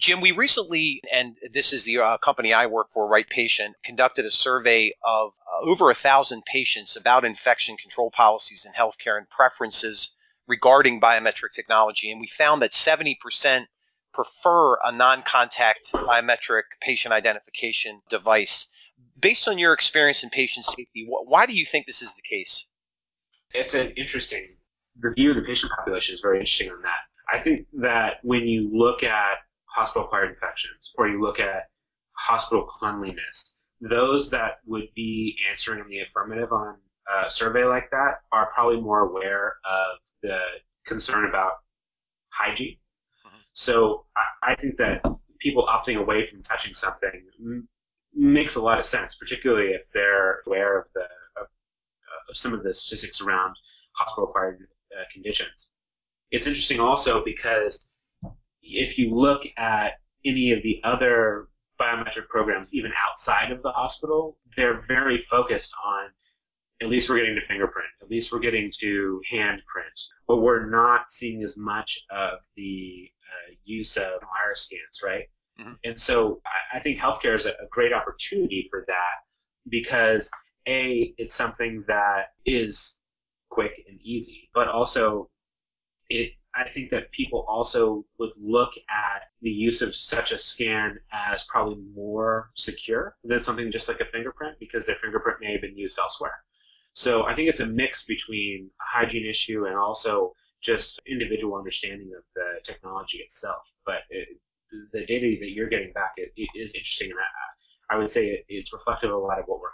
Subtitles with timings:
[0.00, 4.30] Jim, we recently, and this is the uh, company I work for, RightPatient, conducted a
[4.30, 10.14] survey of uh, over a thousand patients about infection control policies in healthcare and preferences
[10.48, 12.10] regarding biometric technology.
[12.10, 13.66] And we found that 70%
[14.14, 18.68] prefer a non contact biometric patient identification device.
[19.20, 22.22] Based on your experience in patient safety, wh- why do you think this is the
[22.22, 22.66] case?
[23.52, 24.56] It's an interesting
[24.98, 27.00] review of the patient population is very interesting on that.
[27.30, 29.38] I think that when you look at
[29.80, 31.68] hospital acquired infections or you look at
[32.12, 36.76] hospital cleanliness, those that would be answering in the affirmative on
[37.24, 40.38] a survey like that are probably more aware of the
[40.84, 41.52] concern about
[42.28, 42.76] hygiene.
[43.26, 43.38] Mm-hmm.
[43.54, 45.02] So I, I, think that
[45.38, 47.66] people opting away from touching something m-
[48.14, 51.06] makes a lot of sense, particularly if they're aware of the
[51.40, 51.46] of,
[52.28, 53.56] of some of the statistics around
[53.96, 55.68] hospital acquired uh, conditions.
[56.30, 57.89] It's interesting also because
[58.62, 61.48] if you look at any of the other
[61.80, 66.10] biometric programs, even outside of the hospital, they're very focused on
[66.82, 71.10] at least we're getting to fingerprint, at least we're getting to handprint, but we're not
[71.10, 75.24] seeing as much of the uh, use of iris scans, right?
[75.60, 75.72] Mm-hmm.
[75.84, 79.24] And so I, I think healthcare is a, a great opportunity for that
[79.68, 80.30] because
[80.66, 82.96] a it's something that is
[83.50, 85.28] quick and easy, but also
[86.08, 90.98] it I think that people also would look at the use of such a scan
[91.12, 95.60] as probably more secure than something just like a fingerprint because their fingerprint may have
[95.60, 96.42] been used elsewhere.
[96.92, 102.10] So I think it's a mix between a hygiene issue and also just individual understanding
[102.16, 103.62] of the technology itself.
[103.86, 104.28] But it,
[104.92, 108.44] the data that you're getting back is interesting, and I, uh, I would say it,
[108.48, 109.70] it's reflective of a lot of what we're.